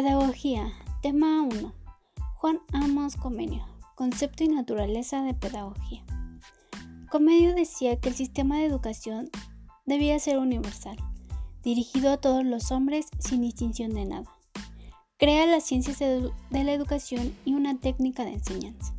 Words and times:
Pedagogía. 0.00 0.72
Tema 1.02 1.42
1. 1.42 1.72
Juan 2.36 2.60
Amos 2.72 3.16
Comenio. 3.16 3.66
Concepto 3.96 4.44
y 4.44 4.48
naturaleza 4.48 5.22
de 5.22 5.34
pedagogía. 5.34 6.04
Comenio 7.10 7.52
decía 7.52 7.98
que 7.98 8.10
el 8.10 8.14
sistema 8.14 8.58
de 8.58 8.66
educación 8.66 9.28
debía 9.86 10.16
ser 10.20 10.38
universal, 10.38 10.96
dirigido 11.64 12.12
a 12.12 12.16
todos 12.16 12.44
los 12.44 12.70
hombres 12.70 13.08
sin 13.18 13.40
distinción 13.40 13.90
de 13.90 14.04
nada. 14.04 14.30
Crea 15.16 15.46
las 15.46 15.64
ciencias 15.64 15.98
de, 15.98 16.30
la 16.52 16.72
educación 16.72 17.34
y 17.44 17.54
una 17.54 17.80
técnica 17.80 18.24
de 18.24 18.34
enseñanza. 18.34 18.94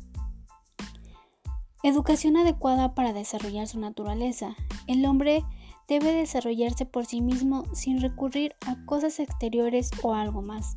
Educación 1.82 2.36
adecuada 2.36 2.94
para 2.94 3.14
desarrollar 3.14 3.66
su 3.68 3.80
naturaleza. 3.80 4.54
El 4.86 5.06
hombre 5.06 5.46
debe 5.88 6.12
desarrollarse 6.12 6.84
por 6.84 7.06
sí 7.06 7.22
mismo 7.22 7.64
sin 7.72 8.02
recurrir 8.02 8.54
a 8.66 8.84
cosas 8.84 9.18
exteriores 9.18 9.90
o 10.02 10.12
algo 10.12 10.42
más. 10.42 10.76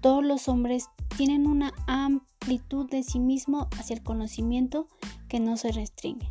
Todos 0.00 0.24
los 0.24 0.48
hombres 0.48 0.88
tienen 1.16 1.46
una 1.46 1.72
amplitud 1.86 2.88
de 2.88 3.02
sí 3.02 3.18
mismo 3.18 3.68
hacia 3.78 3.94
el 3.94 4.02
conocimiento 4.02 4.86
que 5.28 5.40
no 5.40 5.56
se 5.56 5.72
restringe. 5.72 6.28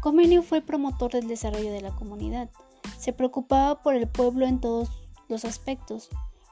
Comenio 0.00 0.42
fue 0.42 0.60
promotor 0.60 1.12
del 1.12 1.28
desarrollo 1.28 1.72
de 1.72 1.80
la 1.80 1.94
comunidad. 1.94 2.50
Se 2.98 3.12
preocupaba 3.12 3.82
por 3.82 3.94
el 3.94 4.08
pueblo 4.08 4.46
en 4.46 4.60
todos 4.60 4.90
los 5.28 5.44
aspectos, 5.44 6.08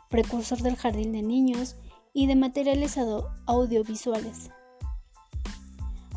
precursor 0.09 0.63
del 0.63 0.77
jardín 0.77 1.13
de 1.13 1.23
niños 1.23 1.77
y 2.13 2.27
de 2.27 2.37
materiales 2.37 2.99
audiovisuales. 3.47 4.51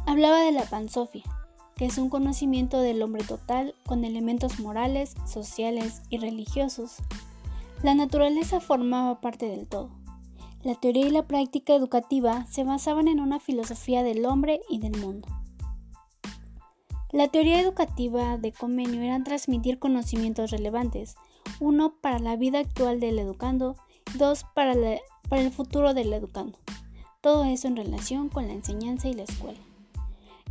Hablaba 0.06 0.40
de 0.40 0.52
la 0.52 0.64
pansofia, 0.64 1.24
que 1.76 1.86
es 1.86 1.98
un 1.98 2.10
conocimiento 2.10 2.82
del 2.82 3.02
hombre 3.02 3.24
total 3.24 3.76
con 3.86 4.04
elementos 4.04 4.60
morales, 4.60 5.16
sociales 5.26 6.02
y 6.10 6.18
religiosos. 6.18 6.98
La 7.82 7.96
naturaleza 7.96 8.60
formaba 8.60 9.22
parte 9.22 9.48
del 9.48 9.70
todo. 9.70 9.90
La 10.64 10.76
teoría 10.76 11.08
y 11.08 11.12
la 11.12 11.26
práctica 11.28 11.74
educativa 11.74 12.46
se 12.48 12.66
basaban 12.66 13.08
en 13.08 13.22
una 13.22 13.40
filosofía 13.40 14.04
del 14.04 14.26
hombre 14.26 14.60
y 14.70 14.80
del 14.80 14.98
mundo. 15.00 15.30
La 17.14 17.30
teoría 17.30 17.62
educativa 17.62 18.38
de 18.38 18.52
Comenio 18.52 19.02
era 19.02 19.24
transmitir 19.24 19.80
conocimientos 19.80 20.52
relevantes, 20.52 21.16
uno 21.62 21.94
para 22.02 22.20
la 22.20 22.36
vida 22.36 22.60
actual 22.60 23.00
del 23.00 23.18
educando 23.18 23.78
dos 24.18 24.44
para, 24.54 24.74
para 25.30 25.42
el 25.42 25.52
futuro 25.52 25.94
del 25.94 26.12
educando. 26.12 26.60
Todo 27.22 27.46
eso 27.46 27.70
en 27.70 27.78
relación 27.78 28.28
con 28.28 28.48
la 28.48 28.54
enseñanza 28.54 29.08
y 29.08 29.14
la 29.14 29.24
escuela. 29.24 29.60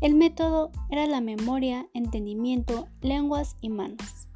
El 0.00 0.14
método 0.14 0.70
era 0.90 1.06
la 1.06 1.20
memoria, 1.20 1.88
entendimiento, 1.92 2.86
lenguas 3.02 3.56
y 3.60 3.68
manos. 3.68 4.27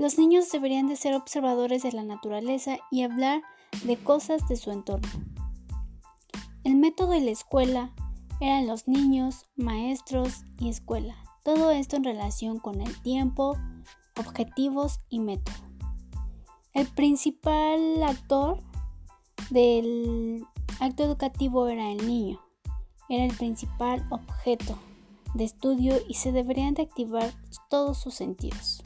Los 0.00 0.16
niños 0.16 0.50
deberían 0.50 0.86
de 0.86 0.96
ser 0.96 1.14
observadores 1.14 1.82
de 1.82 1.92
la 1.92 2.02
naturaleza 2.02 2.78
y 2.90 3.02
hablar 3.02 3.42
de 3.84 3.98
cosas 3.98 4.48
de 4.48 4.56
su 4.56 4.70
entorno. 4.70 5.06
El 6.64 6.76
método 6.76 7.14
y 7.14 7.20
la 7.20 7.30
escuela 7.30 7.92
eran 8.40 8.66
los 8.66 8.88
niños, 8.88 9.44
maestros 9.56 10.44
y 10.58 10.70
escuela. 10.70 11.14
Todo 11.44 11.70
esto 11.70 11.96
en 11.96 12.04
relación 12.04 12.60
con 12.60 12.80
el 12.80 13.02
tiempo, 13.02 13.58
objetivos 14.18 15.00
y 15.10 15.20
método. 15.20 15.56
El 16.72 16.86
principal 16.86 18.02
actor 18.02 18.56
del 19.50 20.46
acto 20.80 21.04
educativo 21.04 21.68
era 21.68 21.92
el 21.92 22.06
niño 22.06 22.40
era 23.10 23.24
el 23.24 23.36
principal 23.36 24.06
objeto 24.10 24.78
de 25.34 25.44
estudio 25.44 25.96
y 26.08 26.14
se 26.14 26.30
deberían 26.30 26.74
de 26.74 26.82
activar 26.82 27.34
todos 27.68 27.98
sus 27.98 28.14
sentidos. 28.14 28.82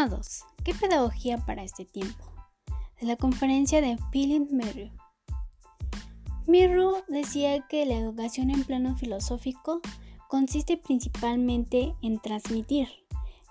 Tema 0.00 0.16
2. 0.16 0.44
¿Qué 0.64 0.72
pedagogía 0.72 1.36
para 1.36 1.62
este 1.62 1.84
tiempo? 1.84 2.24
De 2.98 3.06
la 3.06 3.16
conferencia 3.16 3.82
de 3.82 3.98
Philip 4.10 4.50
Merrill. 4.50 4.92
Mirro 6.46 7.04
decía 7.08 7.66
que 7.68 7.84
la 7.84 7.96
educación 7.96 8.48
en 8.48 8.64
plano 8.64 8.96
filosófico 8.96 9.82
consiste 10.26 10.78
principalmente 10.78 11.94
en 12.00 12.18
transmitir. 12.18 12.88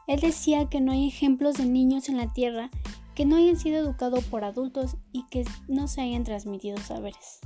Él 0.08 0.22
decía 0.22 0.70
que 0.70 0.82
no 0.82 0.92
hay 0.92 1.08
ejemplos 1.08 1.58
de 1.58 1.66
niños 1.66 2.10
en 2.10 2.18
la 2.18 2.34
Tierra 2.34 2.72
que 3.14 3.26
no 3.26 3.36
hayan 3.36 3.60
sido 3.60 3.78
educados 3.78 4.24
por 4.24 4.44
adultos 4.44 4.98
y 5.12 5.28
que 5.28 5.46
no 5.68 5.88
se 5.88 6.02
hayan 6.02 6.24
transmitido 6.24 6.80
saberes. 6.80 7.42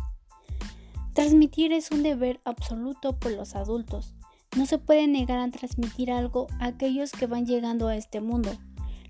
Transmitir 1.14 1.74
es 1.74 1.92
un 1.92 2.04
deber 2.04 2.40
absoluto 2.46 3.20
por 3.20 3.34
los 3.34 3.56
adultos. 3.56 4.16
No 4.56 4.66
se 4.66 4.78
puede 4.78 5.08
negar 5.08 5.40
a 5.40 5.52
transmitir 5.52 6.10
algo 6.10 6.48
a 6.62 6.68
aquellos 6.68 7.12
que 7.12 7.28
van 7.28 7.46
llegando 7.46 7.90
a 7.90 7.98
este 7.98 8.22
mundo, 8.22 8.52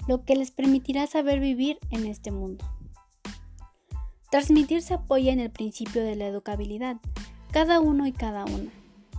lo 0.08 0.24
que 0.24 0.36
les 0.36 0.52
permitirá 0.52 1.08
saber 1.08 1.40
vivir 1.40 1.80
en 1.92 2.06
este 2.06 2.32
mundo. 2.32 2.66
Transmitir 4.32 4.82
se 4.82 4.96
apoya 4.96 5.32
en 5.32 5.40
el 5.40 5.52
principio 5.52 6.04
de 6.04 6.16
la 6.16 6.28
educabilidad, 6.28 6.98
cada 7.52 7.80
uno 7.80 8.08
y 8.08 8.12
cada 8.12 8.46
una 8.46 8.72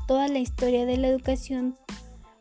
toda 0.06 0.28
la 0.28 0.38
historia 0.38 0.86
de 0.86 0.96
la 0.96 1.08
educación 1.08 1.76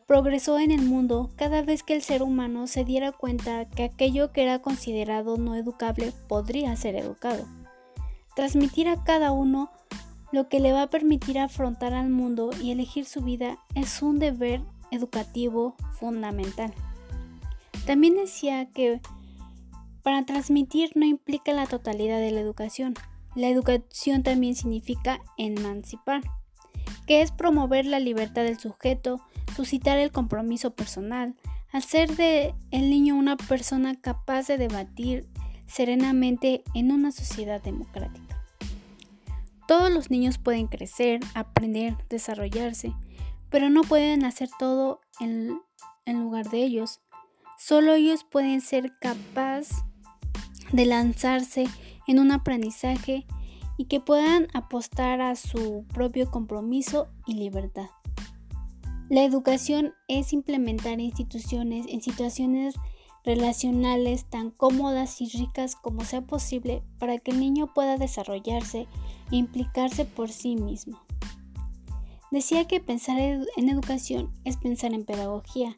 progresó 0.05 0.59
en 0.59 0.71
el 0.71 0.81
mundo 0.81 1.29
cada 1.35 1.61
vez 1.61 1.83
que 1.83 1.95
el 1.95 2.01
ser 2.01 2.21
humano 2.21 2.67
se 2.67 2.83
diera 2.83 3.11
cuenta 3.11 3.65
que 3.69 3.83
aquello 3.83 4.31
que 4.31 4.43
era 4.43 4.59
considerado 4.59 5.37
no 5.37 5.55
educable 5.55 6.13
podría 6.27 6.75
ser 6.75 6.95
educado. 6.95 7.45
Transmitir 8.35 8.89
a 8.89 9.03
cada 9.03 9.31
uno 9.31 9.71
lo 10.31 10.49
que 10.49 10.59
le 10.59 10.73
va 10.73 10.83
a 10.83 10.89
permitir 10.89 11.39
afrontar 11.39 11.93
al 11.93 12.09
mundo 12.09 12.49
y 12.61 12.71
elegir 12.71 13.05
su 13.05 13.21
vida 13.21 13.59
es 13.75 14.01
un 14.01 14.19
deber 14.19 14.61
educativo 14.91 15.75
fundamental. 15.99 16.73
También 17.85 18.15
decía 18.15 18.69
que 18.71 19.01
para 20.01 20.25
transmitir 20.25 20.91
no 20.95 21.05
implica 21.05 21.53
la 21.53 21.65
totalidad 21.65 22.19
de 22.19 22.31
la 22.31 22.39
educación. 22.39 22.93
La 23.35 23.49
educación 23.49 24.23
también 24.23 24.55
significa 24.55 25.21
emancipar 25.37 26.21
que 27.05 27.21
es 27.21 27.31
promover 27.31 27.85
la 27.85 27.99
libertad 27.99 28.43
del 28.43 28.59
sujeto, 28.59 29.21
suscitar 29.55 29.97
el 29.97 30.11
compromiso 30.11 30.71
personal, 30.71 31.35
hacer 31.71 32.15
de 32.15 32.55
el 32.71 32.89
niño 32.89 33.15
una 33.15 33.35
persona 33.35 33.99
capaz 33.99 34.47
de 34.47 34.57
debatir 34.57 35.27
serenamente 35.65 36.63
en 36.73 36.91
una 36.91 37.11
sociedad 37.11 37.61
democrática. 37.61 38.43
Todos 39.67 39.91
los 39.91 40.11
niños 40.11 40.37
pueden 40.37 40.67
crecer, 40.67 41.19
aprender, 41.33 41.95
desarrollarse, 42.09 42.93
pero 43.49 43.69
no 43.69 43.81
pueden 43.81 44.25
hacer 44.25 44.49
todo 44.59 45.01
en, 45.19 45.61
en 46.05 46.21
lugar 46.21 46.49
de 46.49 46.63
ellos. 46.63 47.01
Solo 47.57 47.93
ellos 47.93 48.23
pueden 48.23 48.61
ser 48.61 48.97
capaces 48.99 49.83
de 50.71 50.85
lanzarse 50.85 51.67
en 52.07 52.19
un 52.19 52.31
aprendizaje 52.31 53.25
y 53.77 53.85
que 53.85 53.99
puedan 53.99 54.47
apostar 54.53 55.21
a 55.21 55.35
su 55.35 55.85
propio 55.93 56.29
compromiso 56.29 57.07
y 57.25 57.35
libertad. 57.35 57.89
La 59.09 59.23
educación 59.23 59.93
es 60.07 60.33
implementar 60.33 60.99
instituciones 60.99 61.85
en 61.87 62.01
situaciones 62.01 62.75
relacionales 63.23 64.25
tan 64.25 64.51
cómodas 64.51 65.21
y 65.21 65.29
ricas 65.29 65.75
como 65.75 66.03
sea 66.03 66.21
posible 66.21 66.83
para 66.99 67.17
que 67.19 67.31
el 67.31 67.39
niño 67.39 67.73
pueda 67.73 67.97
desarrollarse 67.97 68.87
e 69.31 69.35
implicarse 69.35 70.05
por 70.05 70.29
sí 70.29 70.55
mismo. 70.55 70.99
Decía 72.31 72.65
que 72.65 72.79
pensar 72.79 73.19
en 73.19 73.69
educación 73.69 74.31
es 74.43 74.57
pensar 74.57 74.93
en 74.93 75.05
pedagogía. 75.05 75.75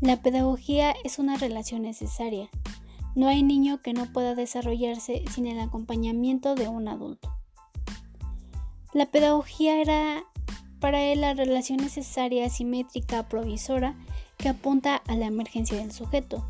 La 0.00 0.20
pedagogía 0.22 0.94
es 1.04 1.18
una 1.18 1.36
relación 1.36 1.82
necesaria, 1.82 2.50
no 3.14 3.28
hay 3.28 3.44
niño 3.44 3.80
que 3.80 3.92
no 3.92 4.12
pueda 4.12 4.34
desarrollarse 4.34 5.24
sin 5.30 5.46
el 5.46 5.60
acompañamiento 5.60 6.56
de 6.56 6.66
un 6.66 6.88
adulto. 6.88 7.32
La 8.92 9.06
pedagogía 9.06 9.80
era 9.80 10.24
para 10.80 11.00
él 11.00 11.20
la 11.20 11.34
relación 11.34 11.78
necesaria, 11.78 12.50
simétrica, 12.50 13.28
provisora, 13.28 13.96
que 14.36 14.48
apunta 14.48 14.96
a 14.96 15.14
la 15.14 15.26
emergencia 15.26 15.78
del 15.78 15.92
sujeto. 15.92 16.44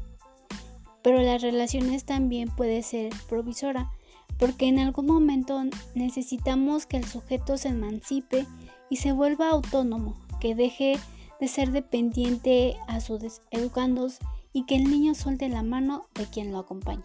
Pero 1.03 1.21
las 1.21 1.43
relaciones 1.43 2.05
también 2.05 2.49
puede 2.49 2.83
ser 2.83 3.13
provisora, 3.29 3.91
porque 4.39 4.67
en 4.67 4.79
algún 4.79 5.07
momento 5.07 5.63
necesitamos 5.95 6.87
que 6.87 6.97
el 6.97 7.05
sujeto 7.05 7.59
se 7.59 7.69
emancipe 7.69 8.47
y 8.89 8.97
se 8.97 9.13
vuelva 9.13 9.51
autónomo, 9.51 10.17
que 10.41 10.55
deje 10.55 10.99
de 11.45 11.49
ser 11.49 11.73
dependiente 11.73 12.79
a 12.89 13.03
sus 13.03 13.43
educandos 13.51 14.19
y 14.55 14.65
que 14.65 14.77
el 14.77 14.85
niño 14.85 15.15
suelte 15.15 15.51
la 15.51 15.63
mano 15.63 16.07
de 16.15 16.25
quien 16.25 16.51
lo 16.53 16.59
acompaña. 16.59 17.05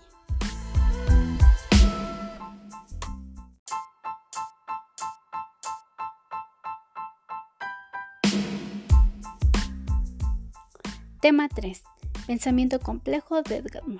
Tema 11.19 11.49
3. 11.49 11.83
Pensamiento 12.25 12.79
complejo 12.79 13.41
de 13.41 13.57
Edgar 13.57 13.85
Morin. 13.85 13.99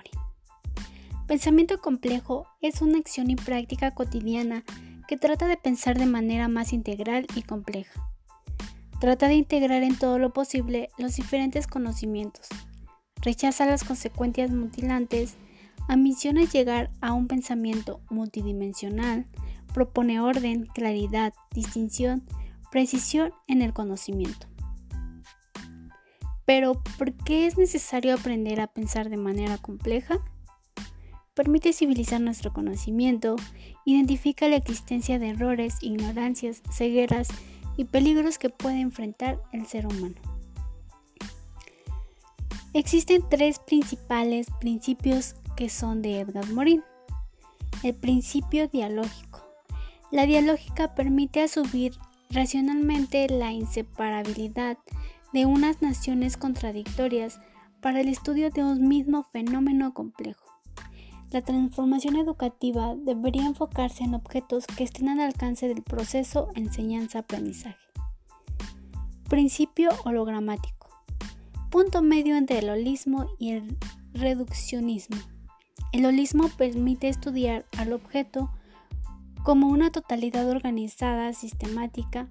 Pensamiento 1.26 1.82
complejo 1.82 2.46
es 2.62 2.80
una 2.80 2.96
acción 2.96 3.28
y 3.28 3.36
práctica 3.36 3.90
cotidiana 3.90 4.64
que 5.06 5.18
trata 5.18 5.46
de 5.48 5.58
pensar 5.58 5.98
de 5.98 6.06
manera 6.06 6.48
más 6.48 6.72
integral 6.72 7.26
y 7.34 7.42
compleja. 7.42 8.09
Trata 9.00 9.28
de 9.28 9.34
integrar 9.34 9.82
en 9.82 9.96
todo 9.96 10.18
lo 10.18 10.34
posible 10.34 10.90
los 10.98 11.16
diferentes 11.16 11.66
conocimientos. 11.66 12.46
Rechaza 13.22 13.64
las 13.64 13.82
consecuencias 13.82 14.50
mutilantes, 14.50 15.36
ambiciona 15.88 16.44
llegar 16.44 16.90
a 17.00 17.14
un 17.14 17.26
pensamiento 17.26 18.02
multidimensional, 18.10 19.26
propone 19.72 20.20
orden, 20.20 20.66
claridad, 20.66 21.32
distinción, 21.54 22.26
precisión 22.70 23.32
en 23.48 23.62
el 23.62 23.72
conocimiento. 23.72 24.46
Pero, 26.44 26.82
¿por 26.98 27.14
qué 27.14 27.46
es 27.46 27.56
necesario 27.56 28.12
aprender 28.12 28.60
a 28.60 28.66
pensar 28.66 29.08
de 29.08 29.16
manera 29.16 29.56
compleja? 29.56 30.18
Permite 31.32 31.72
civilizar 31.72 32.20
nuestro 32.20 32.52
conocimiento, 32.52 33.36
identifica 33.86 34.46
la 34.48 34.56
existencia 34.56 35.18
de 35.18 35.30
errores, 35.30 35.78
ignorancias, 35.80 36.62
cegueras 36.70 37.28
y 37.80 37.86
peligros 37.86 38.36
que 38.36 38.50
puede 38.50 38.78
enfrentar 38.78 39.40
el 39.52 39.64
ser 39.64 39.86
humano. 39.86 40.16
Existen 42.74 43.22
tres 43.30 43.58
principales 43.58 44.48
principios 44.60 45.34
que 45.56 45.70
son 45.70 46.02
de 46.02 46.20
Edgar 46.20 46.46
Morin. 46.50 46.84
El 47.82 47.94
principio 47.94 48.68
dialógico. 48.68 49.48
La 50.10 50.26
dialógica 50.26 50.94
permite 50.94 51.40
asumir 51.40 51.94
racionalmente 52.28 53.26
la 53.30 53.50
inseparabilidad 53.50 54.76
de 55.32 55.46
unas 55.46 55.80
naciones 55.80 56.36
contradictorias 56.36 57.40
para 57.80 58.02
el 58.02 58.08
estudio 58.08 58.50
de 58.50 58.62
un 58.62 58.88
mismo 58.88 59.26
fenómeno 59.32 59.94
complejo. 59.94 60.49
La 61.30 61.42
transformación 61.42 62.16
educativa 62.16 62.96
debería 62.96 63.46
enfocarse 63.46 64.02
en 64.02 64.14
objetos 64.14 64.66
que 64.66 64.82
estén 64.82 65.08
al 65.08 65.20
alcance 65.20 65.68
del 65.68 65.80
proceso 65.80 66.48
enseñanza-aprendizaje. 66.56 67.78
Principio 69.28 69.90
hologramático. 70.04 70.88
Punto 71.70 72.02
medio 72.02 72.36
entre 72.36 72.58
el 72.58 72.68
holismo 72.68 73.28
y 73.38 73.52
el 73.52 73.78
reduccionismo. 74.12 75.18
El 75.92 76.04
holismo 76.04 76.48
permite 76.48 77.08
estudiar 77.08 77.64
al 77.78 77.92
objeto 77.92 78.50
como 79.44 79.68
una 79.68 79.92
totalidad 79.92 80.48
organizada, 80.48 81.32
sistemática, 81.32 82.26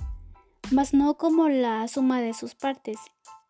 mas 0.71 0.93
no 0.93 1.15
como 1.15 1.47
la 1.47 1.87
suma 1.87 2.19
de 2.19 2.33
sus 2.33 2.53
partes, 2.53 2.97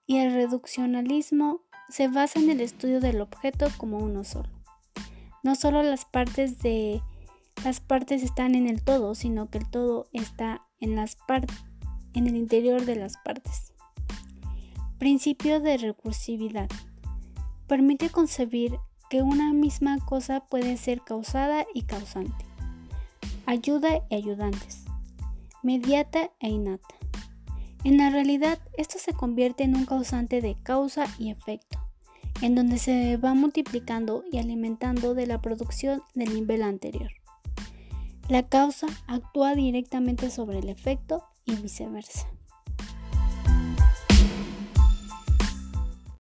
y 0.06 0.18
el 0.18 0.32
reduccionalismo 0.32 1.62
se 1.90 2.08
basa 2.08 2.40
en 2.40 2.52
el 2.52 2.62
estudio 2.62 3.00
del 3.00 3.20
objeto 3.20 3.66
como 3.78 3.98
uno 3.98 4.24
solo. 4.24 4.59
No 5.44 5.56
solo 5.56 5.84
las 5.84 6.06
partes 6.06 6.60
de 6.60 7.02
las 7.64 7.80
partes 7.80 8.24
están 8.24 8.56
en 8.56 8.68
el 8.68 8.82
todo, 8.82 9.16
sino 9.16 9.50
que 9.50 9.58
el 9.58 9.70
todo 9.70 10.08
está 10.14 10.66
en 10.80 10.96
las 10.96 11.16
partes 11.16 11.58
en 12.14 12.28
el 12.28 12.36
interior 12.36 12.86
de 12.86 12.96
las 12.96 13.18
partes. 13.18 13.74
Principio 14.98 15.60
de 15.60 15.78
recursividad. 15.78 16.70
Permite 17.68 18.10
concebir 18.10 18.78
que 19.10 19.22
una 19.22 19.54
misma 19.54 19.98
cosa 20.06 20.42
puede 20.42 20.78
ser 20.78 21.02
causada 21.02 21.66
y 21.74 21.84
causante. 21.84 22.46
Ayuda 23.46 24.06
y 24.10 24.16
ayudantes. 24.16 24.86
Mediata 25.64 26.32
e 26.40 26.50
innata. 26.50 26.96
En 27.84 27.98
la 27.98 28.10
realidad, 28.10 28.60
esto 28.78 28.98
se 29.00 29.14
convierte 29.14 29.64
en 29.64 29.76
un 29.76 29.86
causante 29.86 30.42
de 30.42 30.56
causa 30.64 31.06
y 31.18 31.32
efecto 31.32 31.89
en 32.42 32.56
donde 32.56 32.78
se 32.78 33.18
va 33.18 33.34
multiplicando 33.34 34.24
y 34.32 34.38
alimentando 34.38 35.14
de 35.14 35.28
la 35.28 35.42
producción 35.42 36.02
del 36.16 36.34
nivel 36.34 36.64
anterior. 36.64 37.12
La 38.30 38.48
causa 38.48 38.88
actúa 39.08 39.56
directamente 39.56 40.30
sobre 40.30 40.60
el 40.60 40.70
efecto 40.70 41.24
y 41.46 41.56
viceversa. 41.56 42.28